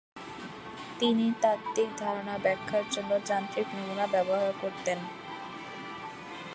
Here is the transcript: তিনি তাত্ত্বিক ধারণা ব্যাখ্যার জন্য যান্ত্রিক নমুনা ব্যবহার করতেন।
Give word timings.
তিনি 0.99 1.25
তাত্ত্বিক 1.41 1.89
ধারণা 1.97 2.35
ব্যাখ্যার 2.37 2.85
জন্য 2.91 3.11
যান্ত্রিক 3.25 3.67
নমুনা 3.75 4.05
ব্যবহার 4.07 4.51
করতেন। 4.61 4.99